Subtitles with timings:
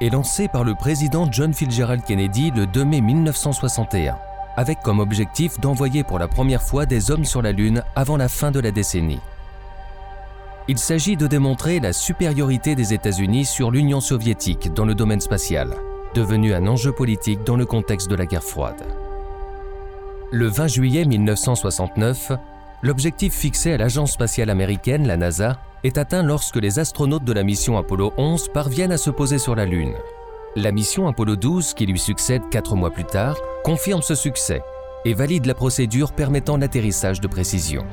[0.00, 4.16] est lancé par le président John Fitzgerald Kennedy le 2 mai 1961,
[4.56, 8.28] avec comme objectif d'envoyer pour la première fois des hommes sur la Lune avant la
[8.28, 9.20] fin de la décennie.
[10.68, 15.76] Il s'agit de démontrer la supériorité des États-Unis sur l'Union soviétique dans le domaine spatial,
[16.14, 18.82] devenu un enjeu politique dans le contexte de la guerre froide.
[20.32, 22.32] Le 20 juillet 1969,
[22.82, 27.42] l'objectif fixé à l'agence spatiale américaine, la NASA, est atteint lorsque les astronautes de la
[27.42, 29.94] mission Apollo 11 parviennent à se poser sur la Lune.
[30.56, 34.62] La mission Apollo 12, qui lui succède quatre mois plus tard, confirme ce succès
[35.04, 37.84] et valide la procédure permettant l'atterrissage de précision.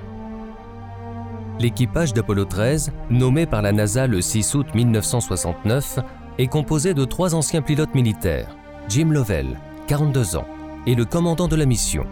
[1.59, 5.99] L'équipage d'Apollo 13, nommé par la NASA le 6 août 1969,
[6.37, 8.55] est composé de trois anciens pilotes militaires,
[8.89, 9.57] Jim Lovell,
[9.87, 10.47] 42 ans,
[10.85, 12.05] et le commandant de la mission,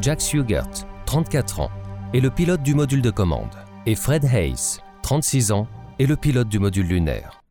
[0.00, 0.68] Jack Sugart,
[1.06, 1.70] 34 ans,
[2.14, 5.66] et le pilote du module de commande, et Fred Hayes, 36 ans,
[5.98, 7.42] et le pilote du module lunaire.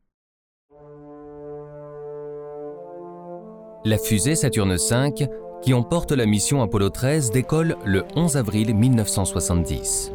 [3.83, 5.27] La fusée Saturne V,
[5.61, 10.13] qui emporte la mission Apollo 13, décolle le 11 avril 1970.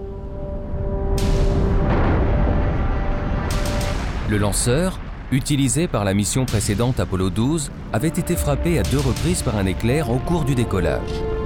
[4.31, 4.99] Le lanceur,
[5.31, 9.67] utilisé par la mission précédente Apollo 12, avait été frappé à deux reprises par un
[9.67, 11.38] éclair au cours du décollage.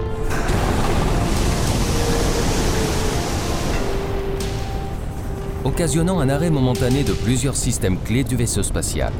[5.64, 9.12] Occasionnant un arrêt momentané de plusieurs systèmes clés du vaisseau spatial.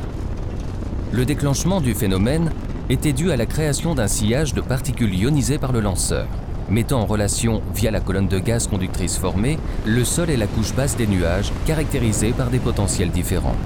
[1.13, 2.51] Le déclenchement du phénomène
[2.89, 6.27] était dû à la création d'un sillage de particules ionisées par le lanceur,
[6.69, 10.75] mettant en relation, via la colonne de gaz conductrice formée, le sol et la couche
[10.75, 13.57] basse des nuages, caractérisés par des potentiels différents.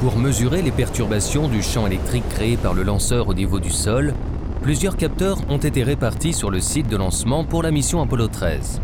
[0.00, 4.14] Pour mesurer les perturbations du champ électrique créé par le lanceur au niveau du sol,
[4.62, 8.80] plusieurs capteurs ont été répartis sur le site de lancement pour la mission Apollo 13.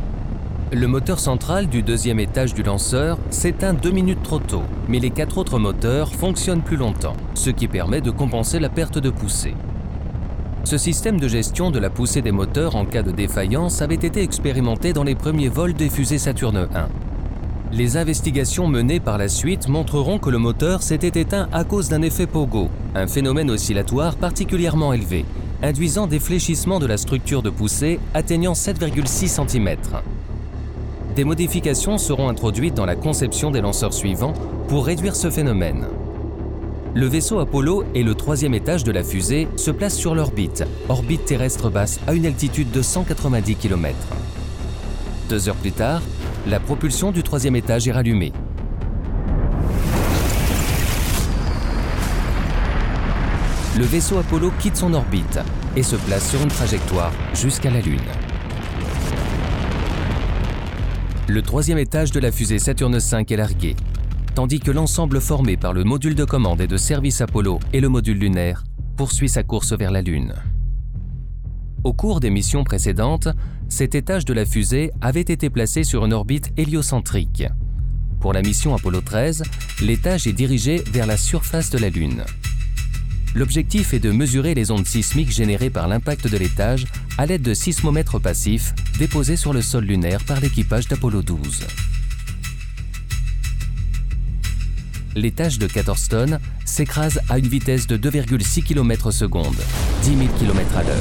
[0.73, 5.11] Le moteur central du deuxième étage du lanceur s'éteint deux minutes trop tôt, mais les
[5.11, 9.55] quatre autres moteurs fonctionnent plus longtemps, ce qui permet de compenser la perte de poussée.
[10.65, 14.23] Ce système de gestion de la poussée des moteurs en cas de défaillance avait été
[14.23, 16.89] expérimenté dans les premiers vols des fusées Saturne 1.
[17.71, 22.03] Les investigations menées par la suite montreront que le moteur s'était éteint à cause d'un
[22.03, 25.27] effet pogo, un phénomène oscillatoire particulièrement élevé,
[25.63, 29.77] induisant des fléchissements de la structure de poussée atteignant 7,6 cm.
[31.17, 34.35] Des modifications seront introduites dans la conception des lanceurs suivants
[34.69, 35.87] pour réduire ce phénomène.
[36.95, 41.25] Le vaisseau Apollo et le troisième étage de la fusée se placent sur l'orbite, orbite
[41.25, 43.97] terrestre basse à une altitude de 190 km.
[45.31, 46.03] Deux heures plus tard,
[46.47, 48.35] la propulsion du troisième étage est rallumée.
[53.79, 55.41] Le vaisseau Apollo quitte son orbite
[55.77, 58.01] et se place sur une trajectoire jusqu'à la Lune.
[61.29, 63.75] Le troisième étage de la fusée Saturne V est largué,
[64.37, 67.89] tandis que l'ensemble formé par le module de commande et de service Apollo et le
[67.89, 68.63] module lunaire
[68.97, 70.35] poursuit sa course vers la Lune.
[71.83, 73.27] Au cours des missions précédentes,
[73.69, 77.45] cet étage de la fusée avait été placé sur une orbite héliocentrique.
[78.21, 79.43] Pour la mission Apollo 13,
[79.83, 82.23] l'étage est dirigé vers la surface de la Lune.
[83.37, 86.87] L'objectif est de mesurer les ondes sismiques générées par l'impact de l'étage
[87.19, 91.67] à l'aide de sismomètres passifs déposés sur le sol lunaire par l'équipage d'Apollo 12.
[95.17, 100.77] L'étage de 14 tonnes s'écrase à une vitesse de 2,6 km s 10 000 km
[100.79, 100.97] à l'heure,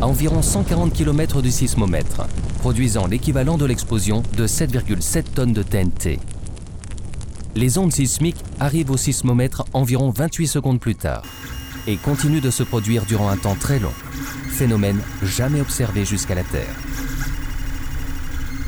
[0.00, 2.26] à environ 140 km du sismomètre,
[2.60, 6.20] produisant l'équivalent de l'explosion de 7,7 tonnes de TNT.
[7.54, 11.22] Les ondes sismiques arrivent au sismomètre environ 28 secondes plus tard
[11.86, 13.92] et continuent de se produire durant un temps très long,
[14.48, 16.74] phénomène jamais observé jusqu'à la Terre.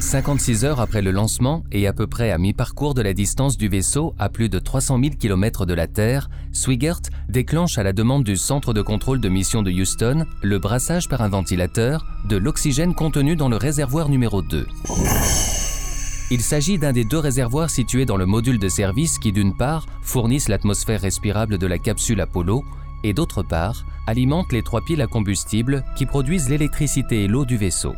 [0.00, 3.69] 56 heures après le lancement et à peu près à mi-parcours de la distance du
[3.69, 8.25] vaisseau à plus de 300 000 km de la Terre, Swigert déclenche à la demande
[8.25, 12.94] du centre de contrôle de mission de Houston le brassage par un ventilateur de l'oxygène
[12.94, 14.67] contenu dans le réservoir numéro 2.
[16.31, 19.87] Il s'agit d'un des deux réservoirs situés dans le module de service qui, d'une part,
[20.03, 22.65] fournissent l'atmosphère respirable de la capsule Apollo
[23.04, 27.56] et d'autre part, alimentent les trois piles à combustible qui produisent l'électricité et l'eau du
[27.56, 27.94] vaisseau.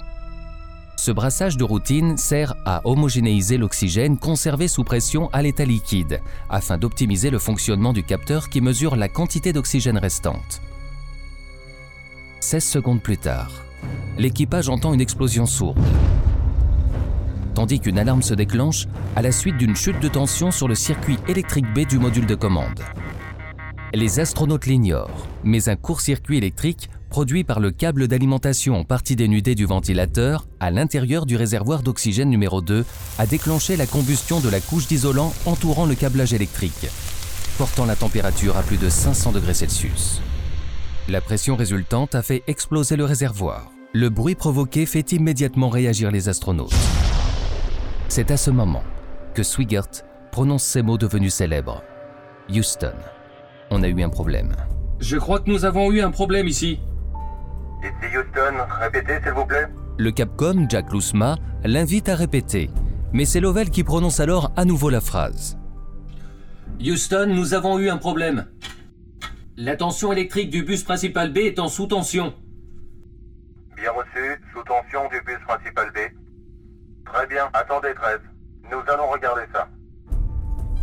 [0.96, 6.20] Ce brassage de routine sert à homogénéiser l'oxygène conservé sous pression à l'état liquide,
[6.50, 10.60] afin d'optimiser le fonctionnement du capteur qui mesure la quantité d'oxygène restante.
[12.40, 13.50] 16 secondes plus tard,
[14.18, 15.80] l'équipage entend une explosion sourde,
[17.54, 18.86] tandis qu'une alarme se déclenche
[19.16, 22.34] à la suite d'une chute de tension sur le circuit électrique B du module de
[22.34, 22.80] commande.
[23.92, 29.56] Les astronautes l'ignorent, mais un court-circuit électrique produit par le câble d'alimentation en partie dénudée
[29.56, 32.84] du ventilateur à l'intérieur du réservoir d'oxygène numéro 2
[33.18, 36.86] a déclenché la combustion de la couche d'isolant entourant le câblage électrique,
[37.58, 40.22] portant la température à plus de 500 degrés Celsius.
[41.08, 43.72] La pression résultante a fait exploser le réservoir.
[43.92, 46.72] Le bruit provoqué fait immédiatement réagir les astronautes.
[48.08, 48.84] C'est à ce moment
[49.34, 51.82] que Swigert prononce ces mots devenus célèbres.
[52.48, 52.94] Houston,
[53.70, 54.54] on a eu un problème.
[55.00, 56.80] Je crois que nous avons eu un problème ici.
[57.82, 59.66] Ici Houston, répétez s'il vous plaît.
[59.98, 62.70] Le Capcom, Jack Lousma, l'invite à répéter,
[63.12, 65.58] mais c'est Lovell qui prononce alors à nouveau la phrase.
[66.80, 68.46] Houston, nous avons eu un problème.
[69.56, 72.34] La tension électrique du bus principal B est en sous-tension.
[73.76, 75.98] Bien reçu, sous tension du bus principal B.
[77.04, 78.20] Très bien, attendez 13.
[78.70, 79.68] Nous allons regarder ça.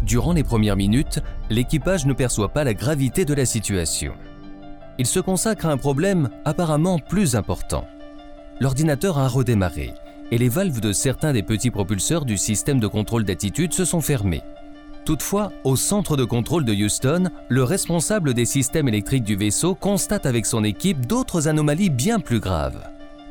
[0.04, 4.14] Durant les premières minutes, l'équipage ne perçoit pas la gravité de la situation.
[4.98, 7.88] Il se consacre à un problème apparemment plus important.
[8.60, 9.94] L'ordinateur a redémarré
[10.32, 14.02] et les valves de certains des petits propulseurs du système de contrôle d'attitude se sont
[14.02, 14.44] fermées.
[15.06, 20.26] Toutefois, au centre de contrôle de Houston, le responsable des systèmes électriques du vaisseau constate
[20.26, 22.84] avec son équipe d'autres anomalies bien plus graves.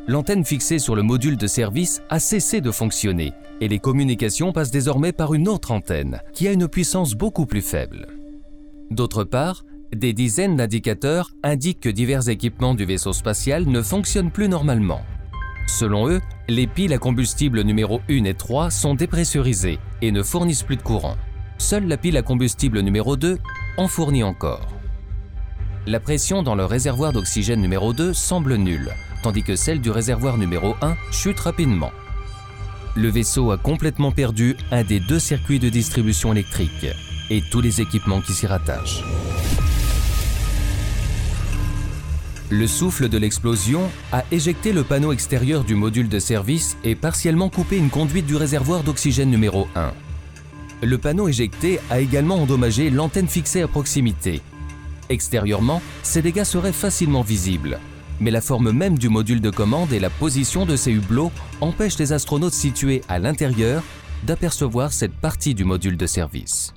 [0.09, 4.71] L'antenne fixée sur le module de service a cessé de fonctionner et les communications passent
[4.71, 8.07] désormais par une autre antenne qui a une puissance beaucoup plus faible.
[8.93, 14.49] D'autre part, des dizaines d'indicateurs indiquent que divers équipements du vaisseau spatial ne fonctionnent plus
[14.49, 15.01] normalement.
[15.67, 20.63] Selon eux, les piles à combustible numéro 1 et 3 sont dépressurisées et ne fournissent
[20.63, 21.17] plus de courant.
[21.59, 23.39] Seule la pile à combustible numéro 2
[23.77, 24.69] en fournit encore.
[25.87, 28.93] La pression dans le réservoir d'oxygène numéro 2 semble nulle,
[29.27, 31.91] tandis que celle du réservoir numéro 1 chute rapidement.
[32.95, 36.87] Le vaisseau a complètement perdu un des deux circuits de distribution électrique
[37.29, 39.03] et tous les équipements qui s'y rattachent.
[42.51, 47.49] Le souffle de l'explosion a éjecté le panneau extérieur du module de service et partiellement
[47.49, 49.93] coupé une conduite du réservoir d'oxygène numéro 1.
[50.85, 54.41] Le panneau éjecté a également endommagé l'antenne fixée à proximité.
[55.09, 57.81] Extérieurement, ces dégâts seraient facilement visibles,
[58.21, 61.99] mais la forme même du module de commande et la position de ces hublots empêchent
[61.99, 63.83] les astronautes situés à l'intérieur
[64.25, 66.73] d'apercevoir cette partie du module de service.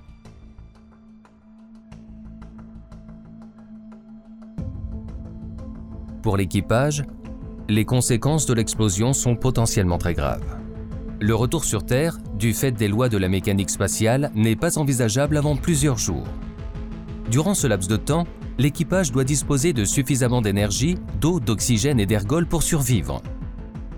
[6.21, 7.03] Pour l'équipage,
[7.69, 10.57] les conséquences de l'explosion sont potentiellement très graves.
[11.21, 15.37] Le retour sur Terre, du fait des lois de la mécanique spatiale, n'est pas envisageable
[15.37, 16.27] avant plusieurs jours.
[17.29, 18.25] Durant ce laps de temps,
[18.59, 23.23] l'équipage doit disposer de suffisamment d'énergie, d'eau, d'oxygène et d'ergol pour survivre.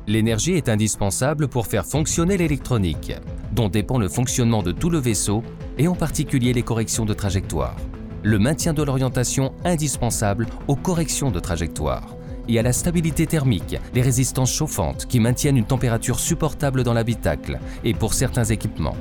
[0.08, 3.12] L'énergie est indispensable pour faire fonctionner l'électronique,
[3.52, 5.44] dont dépend le fonctionnement de tout le vaisseau
[5.78, 7.76] et en particulier les corrections de trajectoire
[8.24, 12.16] le maintien de l'orientation indispensable aux corrections de trajectoire
[12.48, 17.60] et à la stabilité thermique, les résistances chauffantes qui maintiennent une température supportable dans l'habitacle
[17.84, 18.98] et pour certains équipements.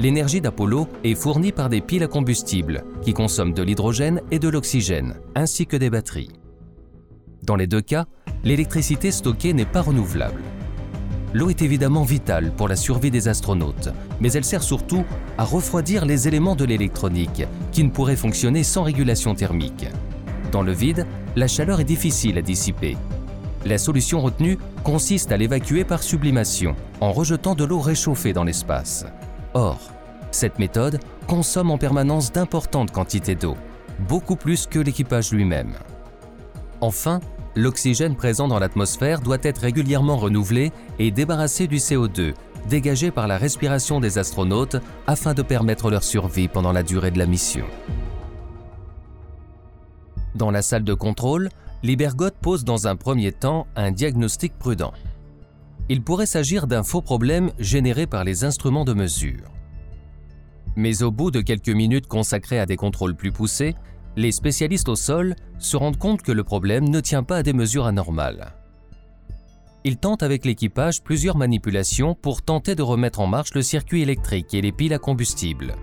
[0.00, 4.48] L'énergie d'Apollo est fournie par des piles à combustible qui consomment de l'hydrogène et de
[4.48, 6.30] l'oxygène, ainsi que des batteries.
[7.42, 8.06] Dans les deux cas,
[8.44, 10.40] l'électricité stockée n'est pas renouvelable.
[11.34, 13.90] L'eau est évidemment vitale pour la survie des astronautes,
[14.20, 15.04] mais elle sert surtout
[15.36, 19.88] à refroidir les éléments de l'électronique qui ne pourraient fonctionner sans régulation thermique.
[20.52, 22.96] Dans le vide, la chaleur est difficile à dissiper.
[23.66, 29.04] La solution retenue consiste à l'évacuer par sublimation, en rejetant de l'eau réchauffée dans l'espace.
[29.54, 29.78] Or,
[30.30, 33.56] cette méthode consomme en permanence d'importantes quantités d'eau,
[34.08, 35.74] beaucoup plus que l'équipage lui-même.
[36.80, 37.20] Enfin,
[37.56, 42.34] l'oxygène présent dans l'atmosphère doit être régulièrement renouvelé et débarrassé du CO2,
[42.68, 44.76] dégagé par la respiration des astronautes
[45.06, 47.64] afin de permettre leur survie pendant la durée de la mission.
[50.34, 51.48] Dans la salle de contrôle,
[51.82, 54.92] Libergot pose dans un premier temps un diagnostic prudent.
[55.90, 59.50] Il pourrait s'agir d'un faux problème généré par les instruments de mesure.
[60.76, 63.74] Mais au bout de quelques minutes consacrées à des contrôles plus poussés,
[64.16, 67.52] les spécialistes au sol se rendent compte que le problème ne tient pas à des
[67.52, 68.54] mesures anormales.
[69.84, 74.52] Ils tentent avec l'équipage plusieurs manipulations pour tenter de remettre en marche le circuit électrique
[74.52, 75.76] et les piles à combustible.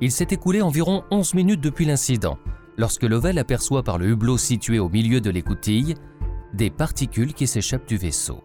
[0.00, 2.38] Il s'est écoulé environ 11 minutes depuis l'incident,
[2.76, 5.94] lorsque Lovell aperçoit par le hublot situé au milieu de l'écoutille
[6.52, 8.42] des particules qui s'échappent du vaisseau.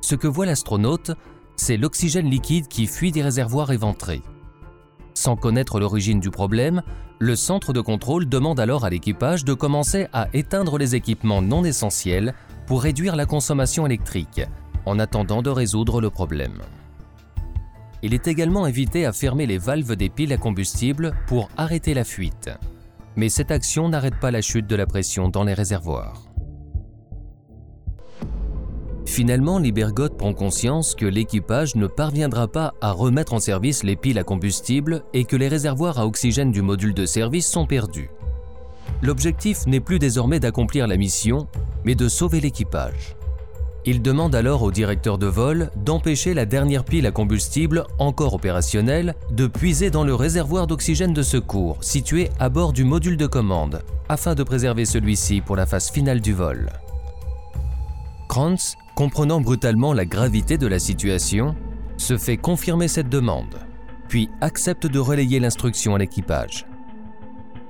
[0.00, 1.12] Ce que voit l'astronaute,
[1.56, 4.22] c'est l'oxygène liquide qui fuit des réservoirs éventrés.
[5.14, 6.82] Sans connaître l'origine du problème,
[7.18, 11.64] le centre de contrôle demande alors à l'équipage de commencer à éteindre les équipements non
[11.64, 12.34] essentiels
[12.66, 14.42] pour réduire la consommation électrique,
[14.86, 16.62] en attendant de résoudre le problème.
[18.02, 22.04] Il est également invité à fermer les valves des piles à combustible pour arrêter la
[22.04, 22.50] fuite.
[23.16, 26.27] Mais cette action n'arrête pas la chute de la pression dans les réservoirs.
[29.08, 34.18] Finalement, Libergot prend conscience que l'équipage ne parviendra pas à remettre en service les piles
[34.18, 38.10] à combustible et que les réservoirs à oxygène du module de service sont perdus.
[39.02, 41.48] L'objectif n'est plus désormais d'accomplir la mission,
[41.84, 43.16] mais de sauver l'équipage.
[43.86, 49.14] Il demande alors au directeur de vol d'empêcher la dernière pile à combustible encore opérationnelle
[49.30, 53.80] de puiser dans le réservoir d'oxygène de secours situé à bord du module de commande,
[54.10, 56.68] afin de préserver celui-ci pour la phase finale du vol.
[58.28, 61.54] Krantz comprenant brutalement la gravité de la situation,
[61.96, 63.60] se fait confirmer cette demande,
[64.08, 66.66] puis accepte de relayer l'instruction à l'équipage.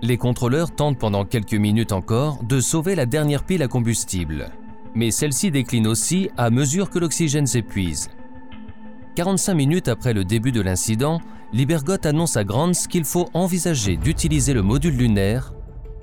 [0.01, 4.51] Les contrôleurs tentent pendant quelques minutes encore de sauver la dernière pile à combustible,
[4.95, 8.09] mais celle-ci décline aussi à mesure que l'oxygène s'épuise.
[9.17, 11.21] 45 minutes après le début de l'incident,
[11.53, 15.53] Libergot annonce à Grants qu'il faut envisager d'utiliser le module lunaire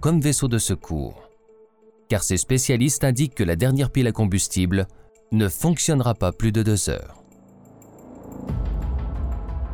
[0.02, 1.25] comme vaisseau de secours,
[2.10, 4.88] car ces spécialistes indiquent que la dernière pile à combustible
[5.32, 7.24] ne fonctionnera pas plus de deux heures.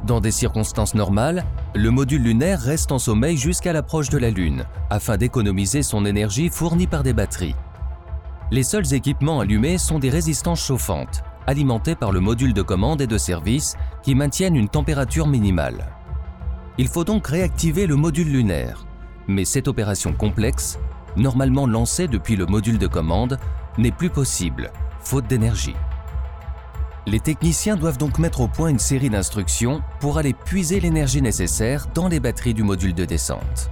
[0.06, 1.46] Dans des circonstances normales,
[1.76, 6.50] le module lunaire reste en sommeil jusqu'à l'approche de la Lune, afin d'économiser son énergie
[6.50, 7.56] fournie par des batteries.
[8.50, 13.08] Les seuls équipements allumés sont des résistances chauffantes, alimentées par le module de commande et
[13.08, 15.86] de service qui maintiennent une température minimale.
[16.78, 18.86] Il faut donc réactiver le module lunaire,
[19.28, 20.80] mais cette opération complexe,
[21.15, 23.38] normalement lancée depuis le module de commande,
[23.77, 25.75] n'est plus possible faute d'énergie.
[27.08, 31.88] Les techniciens doivent donc mettre au point une série d'instructions pour aller puiser l'énergie nécessaire
[31.94, 33.72] dans les batteries du module de descente.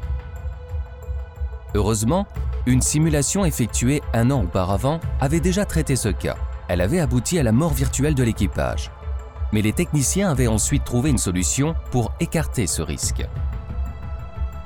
[1.76, 2.26] Heureusement,
[2.66, 6.36] une simulation effectuée un an auparavant avait déjà traité ce cas.
[6.68, 8.92] Elle avait abouti à la mort virtuelle de l'équipage.
[9.52, 13.26] Mais les techniciens avaient ensuite trouvé une solution pour écarter ce risque.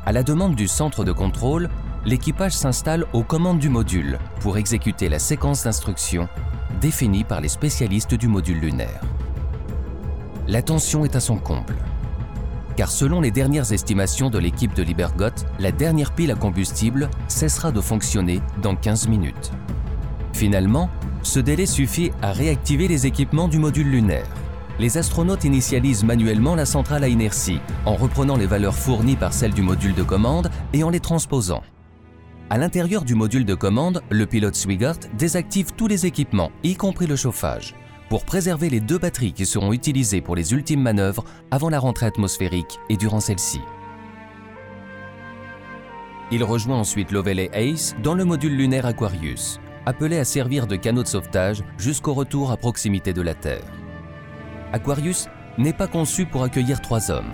[0.06, 1.70] À la demande du centre de contrôle,
[2.05, 6.27] l'équipage s'installe aux commandes du module pour exécuter la séquence d'instructions
[6.81, 9.01] définie par les spécialistes du module lunaire.
[10.48, 11.77] La tension est à son comble,
[12.75, 17.72] car selon les dernières estimations de l'équipe de Libergot, la dernière pile à combustible cessera
[17.72, 19.51] de fonctionner dans 15 minutes.
[20.33, 20.89] Finalement,
[21.22, 24.27] ce délai suffit à réactiver les équipements du module lunaire.
[24.79, 29.53] Les astronautes initialisent manuellement la centrale à inertie, en reprenant les valeurs fournies par celles
[29.53, 31.62] du module de commande et en les transposant.
[32.50, 37.08] À l'intérieur du module de commande, le pilote Swigart désactive tous les équipements, y compris
[37.08, 37.74] le chauffage,
[38.10, 42.06] pour préserver les deux batteries qui seront utilisées pour les ultimes manœuvres avant la rentrée
[42.06, 43.62] atmosphérique et durant celle-ci.
[46.32, 50.76] Il rejoint ensuite Lovell et Ace dans le module lunaire Aquarius, appelé à servir de
[50.76, 53.66] canot de sauvetage jusqu'au retour à proximité de la Terre.
[54.74, 57.34] Aquarius n'est pas conçu pour accueillir trois hommes,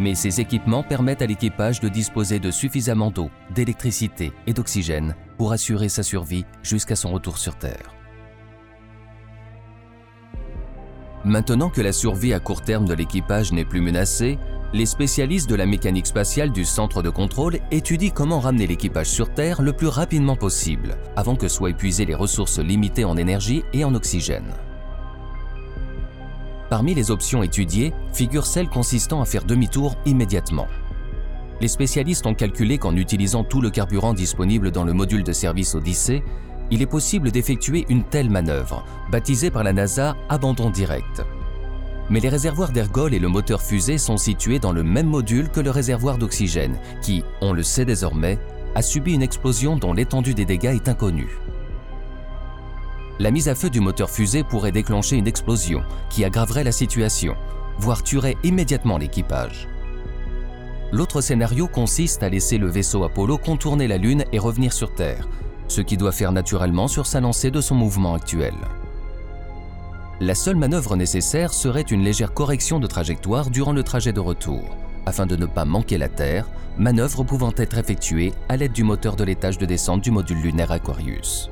[0.00, 5.52] mais ces équipements permettent à l'équipage de disposer de suffisamment d'eau, d'électricité et d'oxygène pour
[5.52, 7.94] assurer sa survie jusqu'à son retour sur Terre.
[11.22, 14.38] Maintenant que la survie à court terme de l'équipage n'est plus menacée,
[14.72, 19.34] les spécialistes de la mécanique spatiale du centre de contrôle étudient comment ramener l'équipage sur
[19.34, 23.84] Terre le plus rapidement possible, avant que soient épuisées les ressources limitées en énergie et
[23.84, 24.54] en oxygène.
[26.70, 30.68] Parmi les options étudiées figure celle consistant à faire demi-tour immédiatement.
[31.60, 35.74] Les spécialistes ont calculé qu'en utilisant tout le carburant disponible dans le module de service
[35.74, 36.22] Odyssée,
[36.70, 41.22] il est possible d'effectuer une telle manœuvre, baptisée par la NASA abandon direct.
[42.08, 45.60] Mais les réservoirs d'ergol et le moteur fusée sont situés dans le même module que
[45.60, 48.38] le réservoir d'oxygène, qui, on le sait désormais,
[48.76, 51.40] a subi une explosion dont l'étendue des dégâts est inconnue
[53.20, 57.36] la mise à feu du moteur fusée pourrait déclencher une explosion qui aggraverait la situation,
[57.78, 59.68] voire tuerait immédiatement l'équipage.
[60.90, 65.28] L'autre scénario consiste à laisser le vaisseau Apollo contourner la Lune et revenir sur Terre,
[65.68, 68.54] ce qui doit faire naturellement sur sa lancée de son mouvement actuel.
[70.20, 74.78] La seule manœuvre nécessaire serait une légère correction de trajectoire durant le trajet de retour,
[75.04, 76.46] afin de ne pas manquer la Terre,
[76.78, 80.72] manœuvre pouvant être effectuée à l'aide du moteur de l'étage de descente du module lunaire
[80.72, 81.50] Aquarius.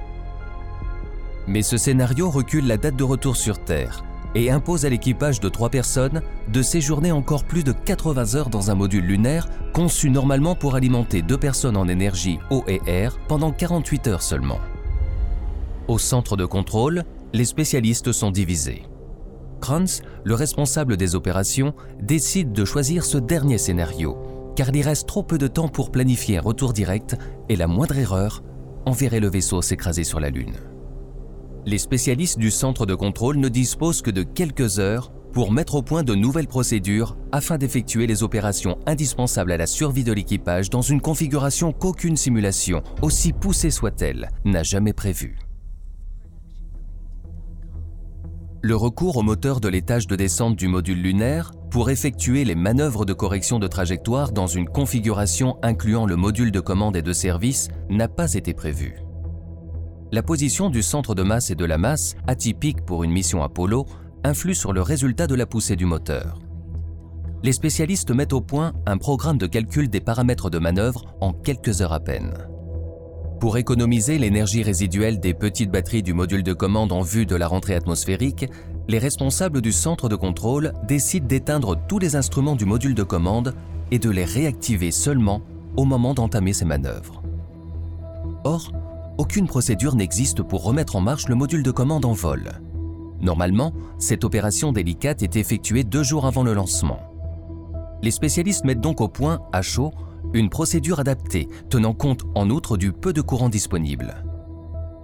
[1.49, 5.49] Mais ce scénario recule la date de retour sur Terre et impose à l'équipage de
[5.49, 6.21] trois personnes
[6.53, 11.23] de séjourner encore plus de 80 heures dans un module lunaire conçu normalement pour alimenter
[11.23, 14.59] deux personnes en énergie eau et air pendant 48 heures seulement.
[15.89, 18.83] Au centre de contrôle, les spécialistes sont divisés.
[19.63, 24.19] Kranz, le responsable des opérations, décide de choisir ce dernier scénario,
[24.55, 27.17] car il reste trop peu de temps pour planifier un retour direct
[27.49, 28.43] et la moindre erreur
[28.85, 30.59] enverrait le vaisseau s'écraser sur la Lune
[31.69, 35.83] les spécialistes du centre de contrôle ne disposent que de quelques heures pour mettre au
[35.83, 40.81] point de nouvelles procédures afin d'effectuer les opérations indispensables à la survie de l'équipage dans
[40.81, 45.39] une configuration qu'aucune simulation, aussi poussée soit-elle, n'a jamais prévue.
[48.63, 53.05] Le recours au moteur de l'étage de descente du module lunaire pour effectuer les manœuvres
[53.05, 57.69] de correction de trajectoire dans une configuration incluant le module de commande et de service
[57.91, 58.97] n'a pas été prévu.
[60.11, 63.85] La position du centre de masse et de la masse, atypique pour une mission Apollo,
[64.25, 66.41] influe sur le résultat de la poussée du moteur.
[67.43, 71.83] Les spécialistes mettent au point un programme de calcul des paramètres de manœuvre en quelques
[71.83, 72.33] heures à peine.
[73.39, 77.47] Pour économiser l'énergie résiduelle des petites batteries du module de commande en vue de la
[77.47, 78.47] rentrée atmosphérique,
[78.89, 83.55] les responsables du centre de contrôle décident d'éteindre tous les instruments du module de commande
[83.91, 85.43] et de les réactiver seulement
[85.77, 87.23] au moment d'entamer ces manœuvres.
[88.45, 88.73] Or,
[89.19, 92.49] aucune procédure n'existe pour remettre en marche le module de commande en vol.
[93.21, 97.01] Normalement, cette opération délicate est effectuée deux jours avant le lancement.
[98.01, 99.93] Les spécialistes mettent donc au point, à chaud,
[100.35, 104.25] une procédure adaptée, tenant compte en outre du peu de courant disponible.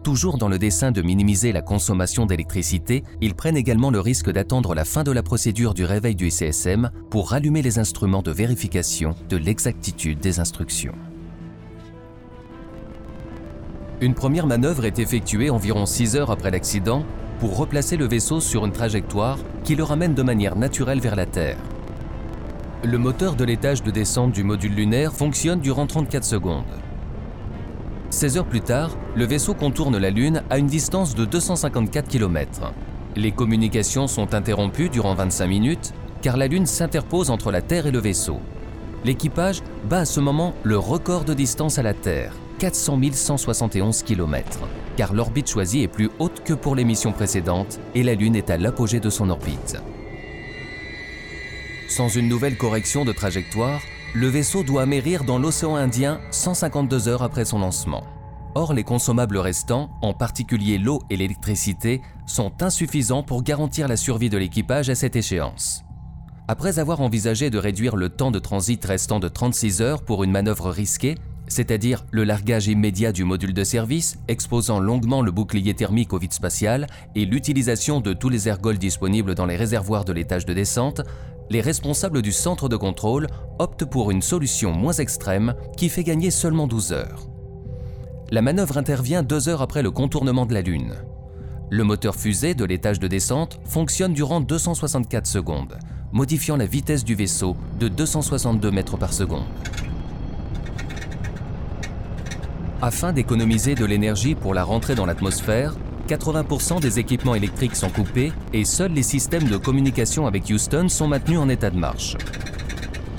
[0.05, 4.75] Toujours dans le dessein de minimiser la consommation d'électricité, ils prennent également le risque d'attendre
[4.75, 9.15] la fin de la procédure du réveil du CSM pour rallumer les instruments de vérification
[9.29, 10.95] de l'exactitude des instructions.
[14.05, 17.07] Une première manœuvre est effectuée environ 6 heures après l'accident
[17.39, 21.25] pour replacer le vaisseau sur une trajectoire qui le ramène de manière naturelle vers la
[21.25, 21.57] Terre.
[22.83, 26.65] Le moteur de l'étage de descente du module lunaire fonctionne durant 34 secondes.
[28.11, 32.75] 16 heures plus tard, le vaisseau contourne la Lune à une distance de 254 km.
[33.17, 37.91] Les communications sont interrompues durant 25 minutes car la Lune s'interpose entre la Terre et
[37.91, 38.39] le vaisseau.
[39.03, 44.61] L'équipage bat à ce moment le record de distance à la Terre, 400 171 km,
[44.97, 48.51] car l'orbite choisie est plus haute que pour les missions précédentes et la Lune est
[48.51, 49.77] à l'apogée de son orbite.
[51.89, 53.81] Sans une nouvelle correction de trajectoire,
[54.15, 58.05] le vaisseau doit amérir dans l'océan Indien 152 heures après son lancement.
[58.55, 64.31] Or, les consommables restants, en particulier l'eau et l'électricité, sont insuffisants pour garantir la survie
[64.31, 65.85] de l'équipage à cette échéance.
[66.47, 70.31] Après avoir envisagé de réduire le temps de transit restant de 36 heures pour une
[70.31, 71.17] manœuvre risquée,
[71.49, 76.33] c'est-à-dire le largage immédiat du module de service, exposant longuement le bouclier thermique au vide
[76.33, 81.03] spatial et l'utilisation de tous les ergols disponibles dans les réservoirs de l'étage de descente,
[81.51, 83.27] les responsables du centre de contrôle
[83.59, 87.29] optent pour une solution moins extrême qui fait gagner seulement 12 heures.
[88.31, 90.95] La manœuvre intervient deux heures après le contournement de la Lune.
[91.71, 95.79] Le moteur fusée de l'étage de descente fonctionne durant 264 secondes,
[96.13, 99.45] modifiant la vitesse du vaisseau de 262 mètres par seconde.
[102.87, 105.75] Afin d'économiser de l'énergie pour la rentrée dans l'atmosphère,
[106.07, 111.09] 80% des équipements électriques sont coupés et seuls les systèmes de communication avec Houston sont
[111.09, 112.15] maintenus en état de marche.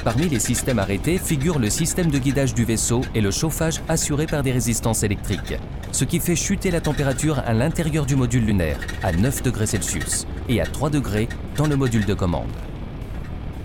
[0.03, 4.27] Parmi les systèmes arrêtés figure le système de guidage du vaisseau et le chauffage assuré
[4.27, 5.57] par des résistances électriques,
[5.91, 10.27] ce qui fait chuter la température à l'intérieur du module lunaire à 9 degrés Celsius
[10.47, 12.53] et à 3 degrés dans le module de commande.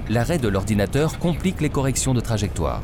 [0.09, 2.81] L'arrêt de l'ordinateur complique les corrections de trajectoire.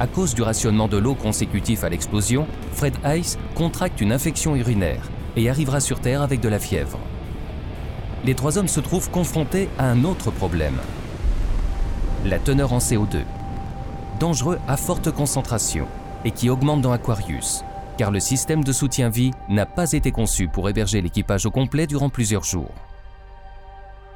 [0.00, 5.10] À cause du rationnement de l'eau consécutif à l'explosion, Fred Ice contracte une infection urinaire
[5.36, 7.00] et arrivera sur Terre avec de la fièvre.
[8.24, 10.76] Les trois hommes se trouvent confrontés à un autre problème.
[12.24, 13.22] La teneur en CO2,
[14.20, 15.88] dangereux à forte concentration
[16.24, 17.64] et qui augmente dans Aquarius,
[17.96, 22.08] car le système de soutien-vie n'a pas été conçu pour héberger l'équipage au complet durant
[22.08, 22.70] plusieurs jours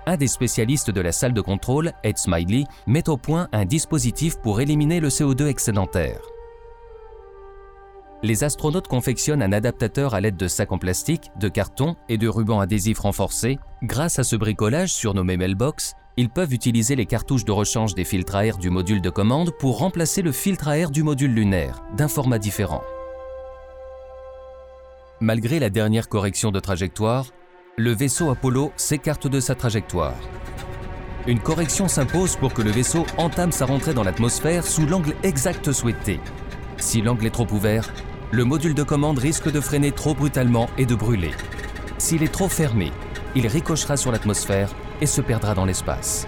[0.07, 4.37] un des spécialistes de la salle de contrôle, Ed Smiley, met au point un dispositif
[4.37, 6.21] pour éliminer le CO2 excédentaire.
[8.25, 12.29] Les astronautes confectionnent un adaptateur à l'aide de sacs en plastique, de carton et de
[12.29, 13.59] rubans adhésifs renforcés.
[13.83, 18.37] Grâce à ce bricolage surnommé Mailbox, ils peuvent utiliser les cartouches de rechange des filtres
[18.37, 21.83] à air du module de commande pour remplacer le filtre à air du module lunaire,
[21.97, 22.83] d'un format différent.
[25.21, 27.27] Malgré la dernière correction de trajectoire,
[27.79, 30.15] le vaisseau Apollo s'écarte de sa trajectoire.
[31.27, 35.73] Une correction s'impose pour que le vaisseau entame sa rentrée dans l'atmosphère sous l'angle exact
[35.73, 36.21] souhaité.
[36.77, 37.91] Si l'angle est trop ouvert,
[38.31, 41.31] le module de commande risque de freiner trop brutalement et de brûler.
[41.97, 42.93] S'il est trop fermé,
[43.35, 46.27] il ricochera sur l'atmosphère et se perdra dans l'espace.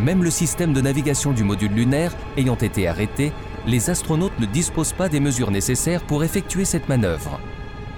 [0.00, 3.32] Même le système de navigation du module lunaire ayant été arrêté,
[3.68, 7.38] les astronautes ne disposent pas des mesures nécessaires pour effectuer cette manœuvre.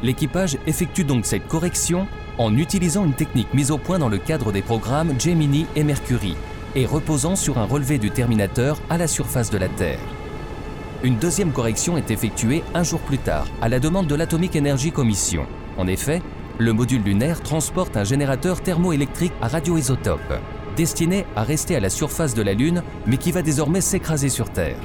[0.03, 2.07] L'équipage effectue donc cette correction
[2.39, 6.37] en utilisant une technique mise au point dans le cadre des programmes Gemini et Mercury
[6.75, 9.99] et reposant sur un relevé du Terminateur à la surface de la Terre.
[11.03, 14.93] Une deuxième correction est effectuée un jour plus tard, à la demande de l'Atomic Energy
[14.93, 15.47] Commission.
[15.79, 16.23] En effet,
[16.59, 20.41] le module lunaire transporte un générateur thermoélectrique à radioisotope,
[20.77, 24.51] destiné à rester à la surface de la Lune, mais qui va désormais s'écraser sur
[24.51, 24.79] Terre.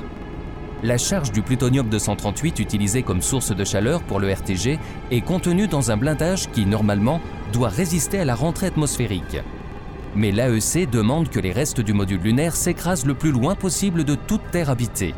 [0.83, 4.79] La charge du plutonium 238 utilisé comme source de chaleur pour le RTG
[5.11, 7.21] est contenue dans un blindage qui, normalement,
[7.53, 9.37] doit résister à la rentrée atmosphérique.
[10.15, 14.15] Mais l'AEC demande que les restes du module lunaire s'écrasent le plus loin possible de
[14.15, 15.13] toute Terre habitée.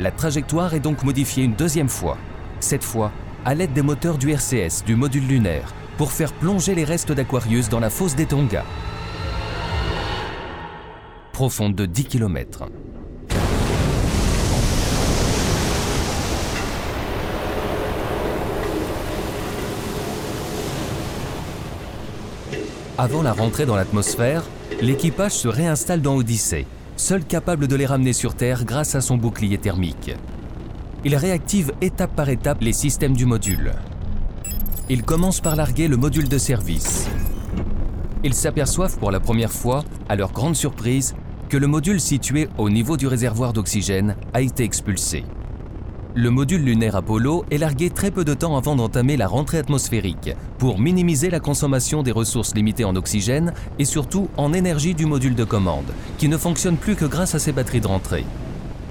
[0.00, 2.18] La trajectoire est donc modifiée une deuxième fois,
[2.58, 3.12] cette fois
[3.44, 7.68] à l'aide des moteurs du RCS, du module lunaire, pour faire plonger les restes d'Aquarius
[7.68, 8.64] dans la fosse des Tonga.
[11.32, 12.64] Profonde de 10 km.
[22.96, 24.44] Avant la rentrée dans l'atmosphère,
[24.80, 26.64] l'équipage se réinstalle dans Odyssey,
[26.96, 30.12] seul capable de les ramener sur Terre grâce à son bouclier thermique.
[31.04, 33.72] Il réactive étape par étape les systèmes du module.
[34.88, 37.08] Il commence par larguer le module de service.
[38.22, 41.16] Ils s'aperçoivent pour la première fois, à leur grande surprise,
[41.48, 45.24] que le module situé au niveau du réservoir d'oxygène a été expulsé.
[46.16, 50.30] Le module lunaire Apollo est largué très peu de temps avant d'entamer la rentrée atmosphérique
[50.58, 55.34] pour minimiser la consommation des ressources limitées en oxygène et surtout en énergie du module
[55.34, 58.24] de commande, qui ne fonctionne plus que grâce à ses batteries de rentrée.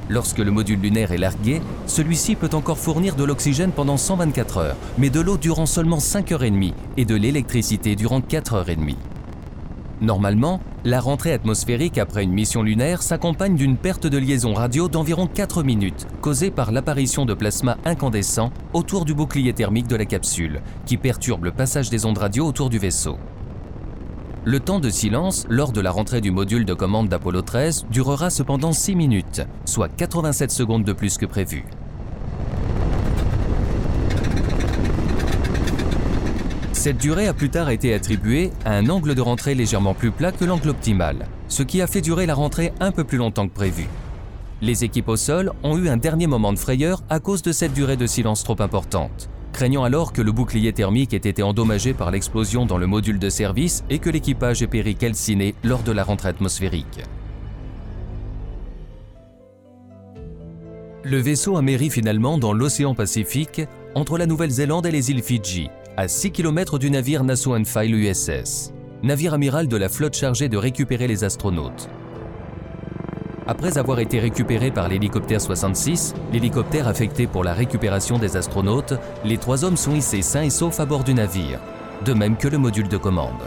[0.10, 4.76] Lorsque le module lunaire est largué, celui-ci peut encore fournir de l'oxygène pendant 124 heures,
[4.98, 8.70] mais de l'eau durant seulement 5 heures et demie et de l'électricité durant 4 heures
[8.70, 8.98] et demie.
[10.02, 15.28] Normalement, la rentrée atmosphérique après une mission lunaire s'accompagne d'une perte de liaison radio d'environ
[15.28, 20.62] 4 minutes, causée par l'apparition de plasma incandescent autour du bouclier thermique de la capsule,
[20.86, 23.18] qui perturbe le passage des ondes radio autour du vaisseau.
[24.44, 28.30] Le temps de silence lors de la rentrée du module de commande d'Apollo 13 durera
[28.30, 31.64] cependant 6 minutes, soit 87 secondes de plus que prévu.
[36.84, 40.34] Cette durée a plus tard été attribuée à un angle de rentrée légèrement plus plat
[40.34, 43.54] que l'angle optimal, ce qui a fait durer la rentrée un peu plus longtemps que
[43.54, 43.88] prévu.
[44.62, 47.72] Les équipes au sol ont eu un dernier moment de frayeur à cause de cette
[47.74, 52.12] durée de silence trop importante, craignant alors que le bouclier thermique ait été endommagé par
[52.12, 56.04] l'explosion dans le module de service et que l'équipage ait péri calciné lors de la
[56.04, 57.00] rentrée atmosphérique.
[61.06, 63.62] Le vaisseau amérit finalement dans l'océan Pacifique
[63.96, 68.74] entre la Nouvelle-Zélande et les îles Fidji, à 6 km du navire Nassau File USS,
[69.04, 71.88] navire amiral de la flotte chargée de récupérer les astronautes.
[73.46, 79.38] Après avoir été récupéré par l'hélicoptère 66, l'hélicoptère affecté pour la récupération des astronautes, les
[79.38, 81.60] trois hommes sont hissés sains et saufs à bord du navire,
[82.04, 83.44] de même que le module de commande.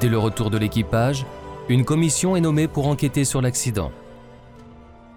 [0.00, 1.26] Dès le retour de l'équipage,
[1.68, 3.92] une commission est nommée pour enquêter sur l'accident.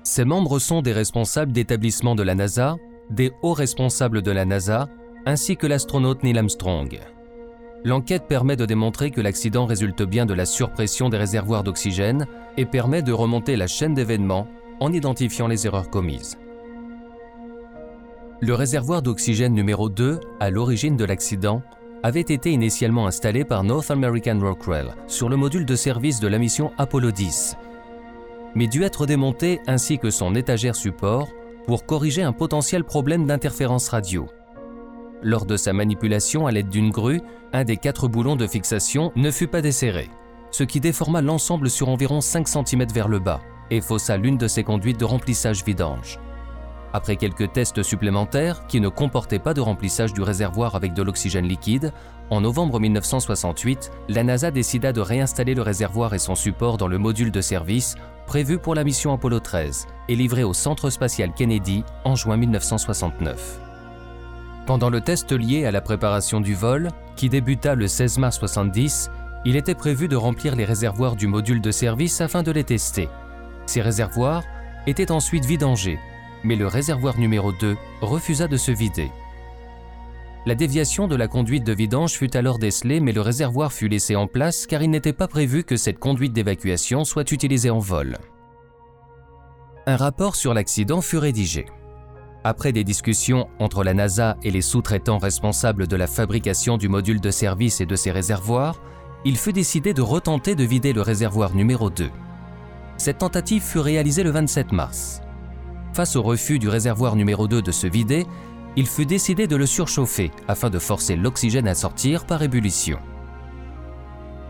[0.03, 2.75] Ses membres sont des responsables d'établissements de la NASA,
[3.09, 4.87] des hauts responsables de la NASA
[5.27, 6.99] ainsi que l'astronaute Neil Armstrong.
[7.83, 12.65] L'enquête permet de démontrer que l'accident résulte bien de la surpression des réservoirs d'oxygène et
[12.65, 14.47] permet de remonter la chaîne d'événements
[14.79, 16.37] en identifiant les erreurs commises.
[18.39, 21.61] Le réservoir d'oxygène numéro 2, à l'origine de l'accident,
[22.03, 26.37] avait été initialement installé par North American Rockwell sur le module de service de la
[26.37, 27.57] mission Apollo 10,
[28.55, 31.27] mais dut être démonté ainsi que son étagère support
[31.65, 34.29] pour corriger un potentiel problème d'interférence radio.
[35.23, 37.21] Lors de sa manipulation à l'aide d'une grue,
[37.53, 40.09] un des quatre boulons de fixation ne fut pas desserré,
[40.51, 44.47] ce qui déforma l'ensemble sur environ 5 cm vers le bas et faussa l'une de
[44.47, 46.19] ses conduites de remplissage vidange.
[46.93, 51.47] Après quelques tests supplémentaires qui ne comportaient pas de remplissage du réservoir avec de l'oxygène
[51.47, 51.91] liquide,
[52.29, 56.97] en novembre 1968, la NASA décida de réinstaller le réservoir et son support dans le
[56.97, 61.83] module de service prévu pour la mission Apollo 13 et livré au Centre spatial Kennedy
[62.03, 63.66] en juin 1969.
[64.67, 69.09] Pendant le test lié à la préparation du vol, qui débuta le 16 mars 70,
[69.45, 73.07] il était prévu de remplir les réservoirs du module de service afin de les tester.
[73.65, 74.43] Ces réservoirs
[74.85, 75.97] étaient ensuite vidangés,
[76.43, 79.09] mais le réservoir numéro 2 refusa de se vider.
[80.45, 84.17] La déviation de la conduite de vidange fut alors décelée, mais le réservoir fut laissé
[84.17, 88.17] en place car il n'était pas prévu que cette conduite d'évacuation soit utilisée en vol.
[89.85, 91.67] Un rapport sur l'accident fut rédigé.
[92.49, 97.19] Après des discussions entre la NASA et les sous-traitants responsables de la fabrication du module
[97.19, 98.81] de service et de ses réservoirs,
[99.25, 102.09] il fut décidé de retenter de vider le réservoir numéro 2.
[102.95, 105.19] Cette tentative fut réalisée le 27 mars.
[105.91, 108.25] Face au refus du réservoir numéro 2 de se vider,
[108.77, 112.99] il fut décidé de le surchauffer afin de forcer l'oxygène à sortir par ébullition.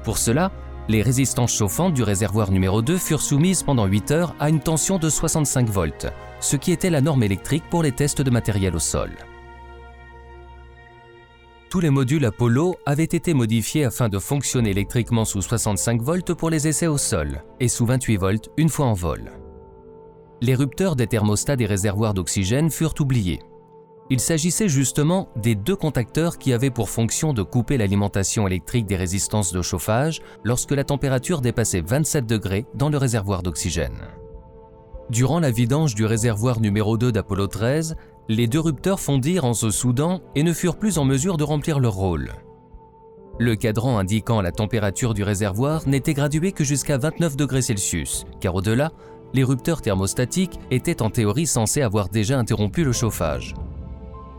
[0.03, 0.51] Pour cela,
[0.89, 4.97] les résistances chauffantes du réservoir numéro 2 furent soumises pendant 8 heures à une tension
[4.97, 6.07] de 65 volts,
[6.39, 9.11] ce qui était la norme électrique pour les tests de matériel au sol.
[11.69, 16.49] Tous les modules Apollo avaient été modifiés afin de fonctionner électriquement sous 65 volts pour
[16.49, 19.33] les essais au sol et sous 28 volts une fois en vol.
[20.41, 23.41] Les rupteurs des thermostats des réservoirs d'oxygène furent oubliés.
[24.09, 28.95] Il s'agissait justement des deux contacteurs qui avaient pour fonction de couper l'alimentation électrique des
[28.95, 34.07] résistances de chauffage lorsque la température dépassait 27 degrés dans le réservoir d'oxygène.
[35.09, 37.97] Durant la vidange du réservoir numéro 2 d'Apollo 13,
[38.29, 41.79] les deux rupteurs fondirent en se soudant et ne furent plus en mesure de remplir
[41.79, 42.31] leur rôle.
[43.39, 48.55] Le cadran indiquant la température du réservoir n'était gradué que jusqu'à 29 degrés Celsius, car
[48.55, 48.91] au-delà,
[49.33, 53.53] les rupteurs thermostatiques étaient en théorie censés avoir déjà interrompu le chauffage.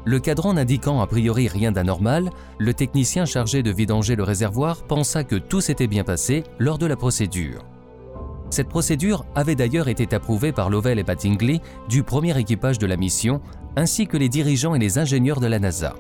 [0.09, 5.23] Le cadran n'indiquant a priori rien d'anormal, le technicien chargé de vidanger le réservoir pensa
[5.23, 7.67] que tout s'était bien passé lors de la procédure.
[8.49, 12.97] Cette procédure avait d'ailleurs été approuvée par Lovell et Mattingly du premier équipage de la
[12.97, 13.43] mission,
[13.77, 15.95] ainsi que les dirigeants et les ingénieurs de la NASA.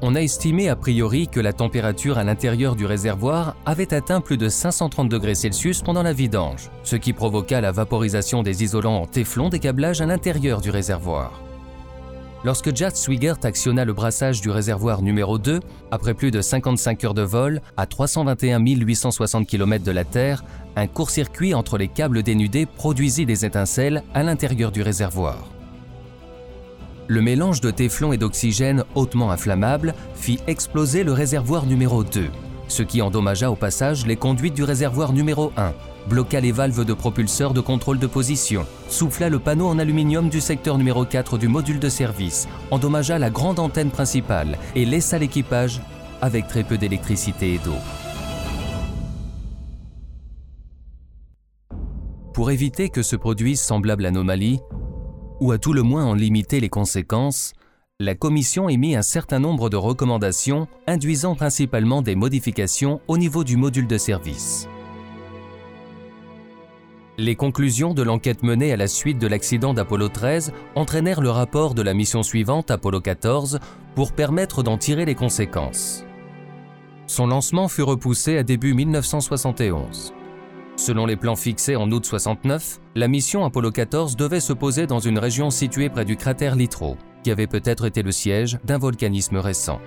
[0.00, 4.38] On a estimé a priori que la température à l'intérieur du réservoir avait atteint plus
[4.38, 9.06] de 530 degrés Celsius pendant la vidange, ce qui provoqua la vaporisation des isolants en
[9.06, 11.51] téflon des câblages à l'intérieur du réservoir.
[12.44, 15.60] Lorsque Jack Swigert actionna le brassage du réservoir numéro 2,
[15.92, 20.42] après plus de 55 heures de vol, à 321 860 km de la Terre,
[20.74, 25.52] un court-circuit entre les câbles dénudés produisit des étincelles à l'intérieur du réservoir.
[27.06, 32.26] Le mélange de téflon et d'oxygène hautement inflammable fit exploser le réservoir numéro 2,
[32.66, 35.72] ce qui endommagea au passage les conduites du réservoir numéro 1,
[36.08, 40.40] bloqua les valves de propulseur de contrôle de position, souffla le panneau en aluminium du
[40.40, 45.80] secteur numéro 4 du module de service, endommagea la grande antenne principale et laissa l'équipage
[46.20, 47.76] avec très peu d'électricité et d'eau.
[52.32, 54.60] Pour éviter que se produise semblable anomalie,
[55.40, 57.52] ou à tout le moins en limiter les conséquences,
[58.00, 63.56] la Commission émit un certain nombre de recommandations induisant principalement des modifications au niveau du
[63.56, 64.66] module de service.
[67.18, 71.74] Les conclusions de l'enquête menée à la suite de l'accident d'Apollo 13 entraînèrent le rapport
[71.74, 73.58] de la mission suivante, Apollo 14,
[73.94, 76.06] pour permettre d'en tirer les conséquences.
[77.06, 80.14] Son lancement fut repoussé à début 1971.
[80.76, 85.00] Selon les plans fixés en août 69, la mission Apollo 14 devait se poser dans
[85.00, 89.36] une région située près du cratère Littrow, qui avait peut-être été le siège d'un volcanisme
[89.36, 89.80] récent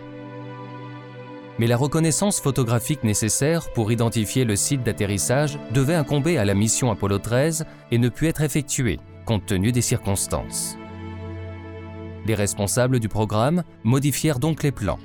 [1.60, 6.92] mais la reconnaissance photographique nécessaire pour identifier le site d'atterrissage devait incomber à la mission
[6.92, 10.78] Apollo 13 et ne put être effectuée, compte tenu des circonstances.
[12.26, 15.00] Les responsables du programme modifièrent donc les plans.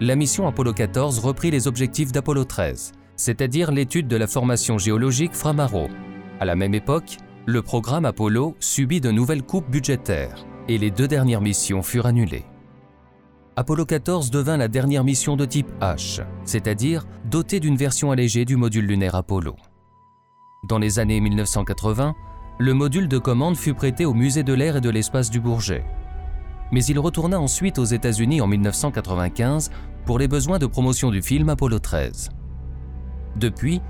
[0.00, 5.34] La mission Apollo 14 reprit les objectifs d'Apollo 13, c'est-à-dire l'étude de la formation géologique
[5.34, 5.88] Framaro.
[6.40, 7.16] À la même époque,
[7.46, 12.44] le programme Apollo subit de nouvelles coupes budgétaires et les deux dernières missions furent annulées.
[13.54, 18.56] Apollo 14 devint la dernière mission de type H, c'est-à-dire dotée d'une version allégée du
[18.56, 19.56] module lunaire Apollo.
[20.66, 22.14] Dans les années 1980,
[22.58, 25.84] le module de commande fut prêté au Musée de l'air et de l'espace du Bourget.
[26.70, 29.70] Mais il retourna ensuite aux États-Unis en 1995
[30.06, 32.30] pour les besoins de promotion du film Apollo 13.
[33.36, 33.82] Depuis,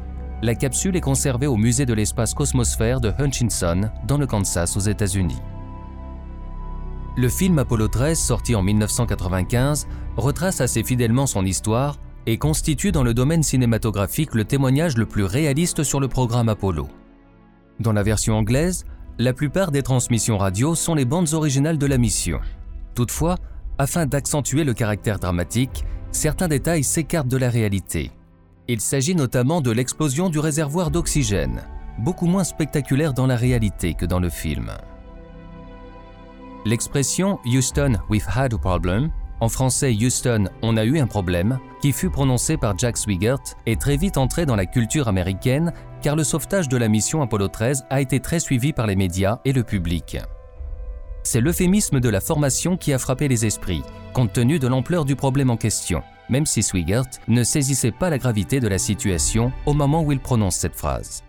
[0.42, 4.81] la capsule est conservée au Musée de l'espace Cosmosphère de Hutchinson, dans le Kansas, aux
[4.81, 5.40] États-Unis.
[7.14, 13.03] Le film Apollo 13, sorti en 1995, retrace assez fidèlement son histoire et constitue dans
[13.03, 16.88] le domaine cinématographique le témoignage le plus réaliste sur le programme Apollo.
[17.81, 18.85] Dans la version anglaise,
[19.18, 22.40] la plupart des transmissions radio sont les bandes originales de la mission.
[22.94, 23.37] Toutefois,
[23.77, 28.11] afin d'accentuer le caractère dramatique, certains détails s'écartent de la réalité.
[28.68, 31.62] Il s'agit notamment de l'explosion du réservoir d'oxygène,
[31.98, 34.72] beaucoup moins spectaculaire dans la réalité que dans le film.
[36.64, 41.90] L'expression Houston, we've had a problem, en français Houston, on a eu un problème, qui
[41.90, 45.72] fut prononcée par Jack Swigert, est très vite entrée dans la culture américaine
[46.03, 49.40] car le sauvetage de la mission Apollo 13 a été très suivi par les médias
[49.44, 50.18] et le public.
[51.25, 55.16] C'est l'euphémisme de la formation qui a frappé les esprits, compte tenu de l'ampleur du
[55.16, 59.72] problème en question, même si Swigert ne saisissait pas la gravité de la situation au
[59.72, 61.25] moment où il prononce cette phrase.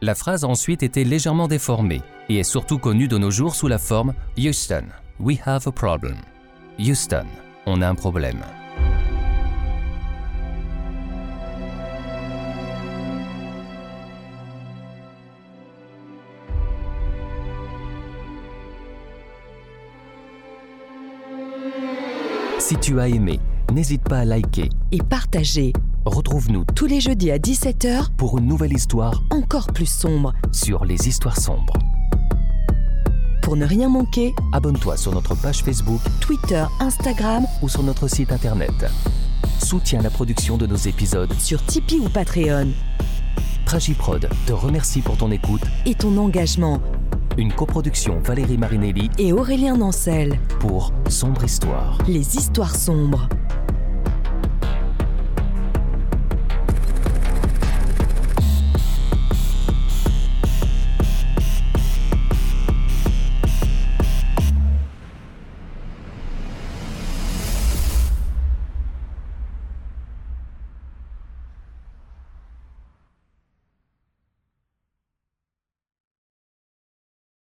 [0.00, 3.66] La phrase a ensuite été légèrement déformée et est surtout connue de nos jours sous
[3.66, 4.84] la forme Houston,
[5.18, 6.18] we have a problem.
[6.78, 7.26] Houston,
[7.66, 8.44] on a un problème.
[22.60, 23.40] Si tu as aimé,
[23.72, 24.68] n'hésite pas à liker.
[24.92, 25.72] Et partagez
[26.08, 30.32] Retrouve-nous tous les jeudis à 17h pour une nouvelle histoire encore plus sombre.
[30.52, 31.74] sur les histoires sombres.
[33.42, 38.32] Pour ne rien manquer, Abonne-toi sur notre page Facebook Twitter, Instagram, ou sur notre site
[38.32, 38.72] internet.
[39.62, 41.32] Soutiens la production de nos épisodes.
[41.38, 42.68] sur Tipeee ou Patreon.
[43.66, 45.60] Tragiprod te remercie pour ton écoute.
[45.84, 46.80] Et ton engagement.
[47.36, 50.40] Une coproduction Valérie Marinelli Et Aurélien Nancel.
[50.58, 51.98] pour Sombre Histoire.
[52.08, 53.28] Les histoires sombres.